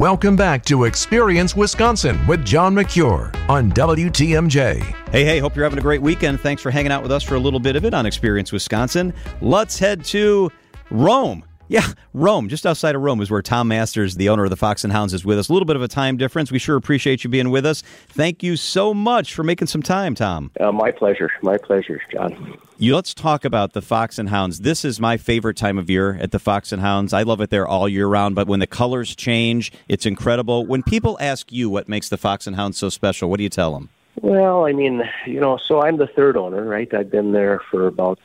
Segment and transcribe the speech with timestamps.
[0.00, 4.80] Welcome back to Experience Wisconsin with John Mercure on WTMJ.
[5.10, 6.40] Hey, hey, hope you're having a great weekend.
[6.40, 9.12] Thanks for hanging out with us for a little bit of it on Experience Wisconsin.
[9.42, 10.50] Let's head to
[10.90, 11.44] Rome.
[11.70, 14.82] Yeah, Rome, just outside of Rome, is where Tom Masters, the owner of the Fox
[14.82, 15.48] and Hounds, is with us.
[15.48, 16.50] A little bit of a time difference.
[16.50, 17.84] We sure appreciate you being with us.
[18.08, 20.50] Thank you so much for making some time, Tom.
[20.58, 21.30] Uh, my pleasure.
[21.42, 22.58] My pleasure, John.
[22.78, 24.62] You, let's talk about the Fox and Hounds.
[24.62, 27.12] This is my favorite time of year at the Fox and Hounds.
[27.12, 30.66] I love it there all year round, but when the colors change, it's incredible.
[30.66, 33.48] When people ask you what makes the Fox and Hounds so special, what do you
[33.48, 33.90] tell them?
[34.22, 36.92] Well, I mean, you know, so I'm the third owner, right?
[36.92, 38.18] I've been there for about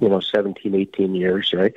[0.00, 1.74] you know 17 18 years right?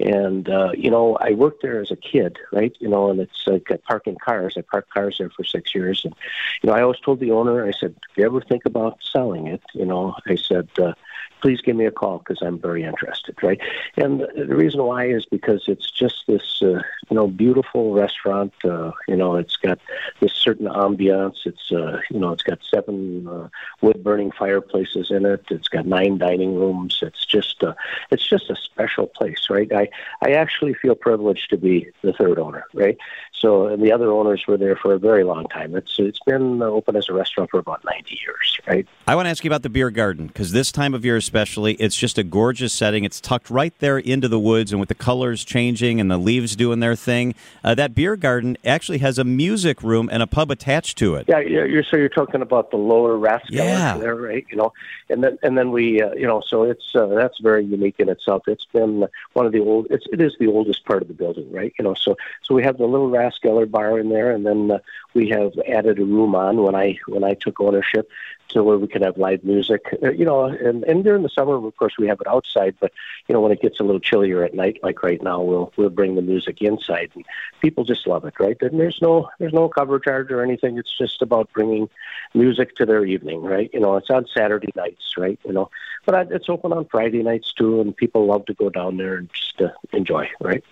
[0.00, 2.74] And uh you know i worked there as a kid right?
[2.78, 6.04] You know and it's like parking cars i parked cars there for six years.
[6.04, 6.14] And
[6.62, 9.46] you know i always told the owner i said if you ever think about selling
[9.46, 10.92] it you know i said uh
[11.40, 13.60] please give me a call because I'm very interested, right?
[13.96, 18.52] And the reason why is because it's just this, uh, you know, beautiful restaurant.
[18.64, 19.78] Uh, you know, it's got
[20.20, 21.36] this certain ambiance.
[21.44, 23.48] It's, uh, you know, it's got seven uh,
[23.80, 25.44] wood-burning fireplaces in it.
[25.50, 26.98] It's got nine dining rooms.
[27.02, 27.74] It's just, uh,
[28.10, 29.70] it's just a special place, right?
[29.72, 29.88] I,
[30.22, 32.96] I actually feel privileged to be the third owner, right?
[33.32, 35.76] So, and the other owners were there for a very long time.
[35.76, 38.86] It's, it's been open as a restaurant for about 90 years, right?
[39.06, 41.74] I want to ask you about the beer garden because this time of year especially.
[41.74, 43.02] It's just a gorgeous setting.
[43.02, 46.54] It's tucked right there into the woods, and with the colors changing and the leaves
[46.54, 50.52] doing their thing, uh, that beer garden actually has a music room and a pub
[50.52, 51.24] attached to it.
[51.26, 53.98] Yeah, you're, so you're talking about the lower Rathskeller Yeah.
[53.98, 54.46] there, right?
[54.50, 54.72] You know,
[55.10, 58.08] and then and then we, uh, you know, so it's uh, that's very unique in
[58.08, 58.44] itself.
[58.46, 59.88] It's been one of the old.
[59.90, 61.72] It's it is the oldest part of the building, right?
[61.76, 64.78] You know, so so we have the little Rathskeller bar in there, and then uh,
[65.14, 68.08] we have added a room on when I when I took ownership
[68.48, 69.82] to where we can have live music.
[70.02, 72.74] Uh, you know, and and during the summer, of course, we have it outside.
[72.80, 72.92] But
[73.28, 75.90] you know, when it gets a little chillier at night, like right now, we'll we'll
[75.90, 77.24] bring the music inside, and
[77.60, 78.56] people just love it, right?
[78.60, 80.78] And there's no there's no cover charge or anything.
[80.78, 81.88] It's just about bringing
[82.34, 83.70] music to their evening, right?
[83.72, 85.38] You know, it's on Saturday nights, right?
[85.44, 85.70] You know,
[86.04, 89.16] but I- it's open on Friday nights too, and people love to go down there
[89.16, 90.62] and just uh, enjoy, right?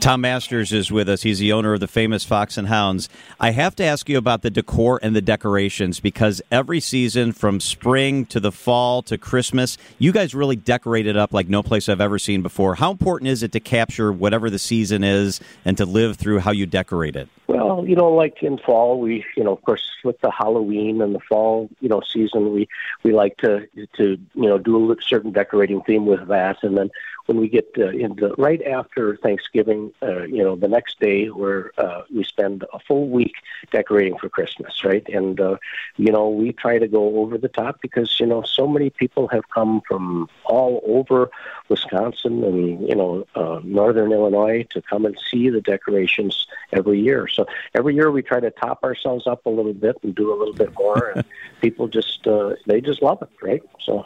[0.00, 1.22] Tom Masters is with us.
[1.22, 3.08] He's the owner of the famous Fox and Hounds.
[3.38, 7.60] I have to ask you about the decor and the decorations because every season, from
[7.60, 11.88] spring to the fall to Christmas, you guys really decorate it up like no place
[11.88, 12.74] I've ever seen before.
[12.74, 16.50] How important is it to capture whatever the season is and to live through how
[16.50, 17.28] you decorate it?
[17.60, 21.14] Well, you know, like in fall, we, you know, of course, with the Halloween and
[21.14, 22.68] the fall, you know, season, we
[23.02, 23.66] we like to
[23.96, 26.90] to you know do a certain decorating theme with that, and then
[27.26, 31.70] when we get uh, into right after Thanksgiving, uh, you know, the next day where
[31.78, 33.34] uh, we spend a full week
[33.70, 35.06] decorating for Christmas, right?
[35.08, 35.58] And uh,
[35.96, 39.28] you know, we try to go over the top because you know so many people
[39.28, 41.30] have come from all over
[41.68, 47.28] Wisconsin and you know uh, northern Illinois to come and see the decorations every year.
[47.28, 50.36] So every year we try to top ourselves up a little bit and do a
[50.36, 51.24] little bit more, and
[51.60, 53.62] people just uh, they just love it, right?
[53.84, 54.04] So.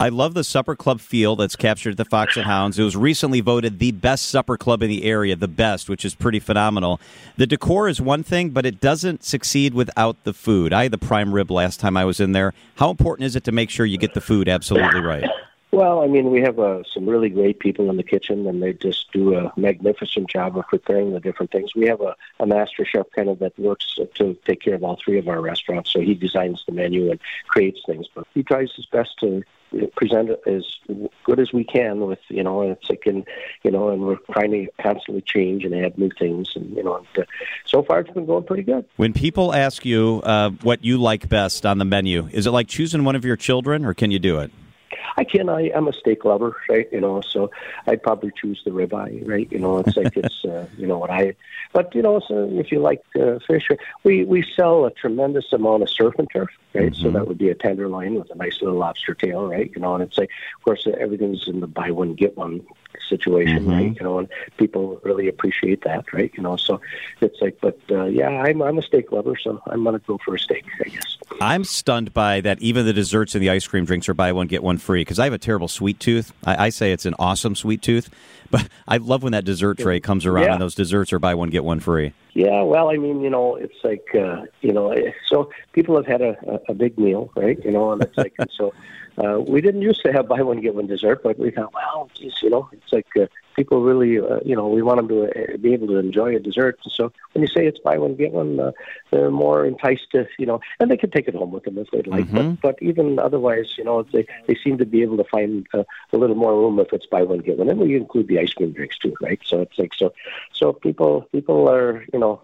[0.00, 2.78] I love the supper club feel that's captured at the Fox and Hounds.
[2.78, 6.16] It was recently voted the best supper club in the area, the best, which is
[6.16, 7.00] pretty phenomenal.
[7.36, 10.72] The decor is one thing, but it doesn't succeed without the food.
[10.72, 12.54] I had the prime rib last time I was in there.
[12.74, 15.30] How important is it to make sure you get the food absolutely right?
[15.74, 18.74] Well, I mean, we have uh, some really great people in the kitchen, and they
[18.74, 21.74] just do a magnificent job of preparing the different things.
[21.74, 24.98] We have a, a master chef kind of that works to take care of all
[25.04, 27.18] three of our restaurants, so he designs the menu and
[27.48, 28.06] creates things.
[28.14, 29.42] But he tries his best to
[29.96, 30.64] present it as
[31.24, 33.26] good as we can with you know and it's like and
[33.64, 36.98] you know and we're trying to constantly change and add new things and you know
[36.98, 37.22] and, uh,
[37.64, 41.28] so far it's been going pretty good When people ask you uh, what you like
[41.28, 44.20] best on the menu, is it like choosing one of your children, or can you
[44.20, 44.52] do it?
[45.16, 45.48] I can.
[45.48, 46.88] I, I'm a steak lover, right?
[46.92, 47.50] You know, so
[47.86, 49.50] I'd probably choose the ribeye, right?
[49.50, 51.34] You know, it's like it's, uh, you know, what I.
[51.72, 53.68] But you know, so if you like uh, fish,
[54.02, 56.94] we we sell a tremendous amount of surf and turf, right?
[56.94, 59.70] So that would be a tenderloin with a nice little lobster tail, right?
[59.74, 62.64] You know, and it's like, of course, everything's in the buy one get one
[63.08, 63.96] situation, right?
[63.96, 66.32] You know, and people really appreciate that, right?
[66.36, 66.80] You know, so
[67.20, 70.34] it's like, but uh, yeah, I'm I'm a steak lover, so I'm gonna go for
[70.34, 71.16] a steak, I guess.
[71.40, 72.60] I'm stunned by that.
[72.62, 75.18] Even the desserts and the ice cream drinks are buy one get one free because
[75.18, 76.32] I have a terrible sweet tooth.
[76.44, 78.10] I, I say it's an awesome sweet tooth,
[78.50, 80.52] but I love when that dessert tray comes around Yeah.
[80.52, 82.12] and those desserts are buy one get one free.
[82.34, 86.06] Yeah, well, I mean, you know, it's like, uh, you know, eh, so people have
[86.06, 86.36] had a,
[86.68, 87.56] a, big meal, right?
[87.64, 88.74] You know, and it's like, and so
[89.18, 92.10] uh, we didn't used to have buy one get one dessert, but we thought, well,
[92.14, 95.24] geez, you know, it's like uh, people really, uh, you know, we want them to
[95.24, 96.78] uh, be able to enjoy a dessert.
[96.90, 98.72] So when you say it's buy one get one, uh,
[99.10, 101.90] they're more enticed to, you know, and they can take it home with them if
[101.90, 102.26] they'd like.
[102.32, 105.84] But, but even otherwise, you know, they they seem to be able to find uh,
[106.12, 107.68] a little more room if it's buy one get one.
[107.68, 109.40] And we include the ice cream drinks too, right?
[109.44, 110.12] So it's like so,
[110.52, 112.40] so people people are, you know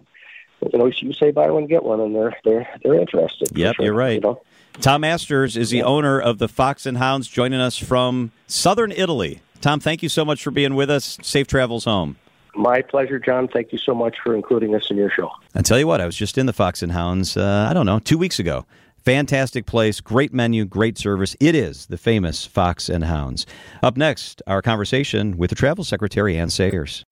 [0.73, 3.57] you know, you say buy one get one, and they're they're they're interested.
[3.57, 4.15] Yep, sure, you're right.
[4.15, 4.43] You know?
[4.81, 9.41] Tom Masters is the owner of the Fox and Hounds, joining us from southern Italy.
[9.61, 11.19] Tom, thank you so much for being with us.
[11.23, 12.17] Safe travels home.
[12.55, 13.49] My pleasure, John.
[13.49, 15.31] Thank you so much for including us in your show.
[15.55, 17.37] I tell you what, I was just in the Fox and Hounds.
[17.37, 18.67] Uh, I don't know, two weeks ago.
[19.05, 21.35] Fantastic place, great menu, great service.
[21.41, 23.47] It is the famous Fox and Hounds.
[23.83, 27.05] Up next, our conversation with the travel secretary, Anne Sayers.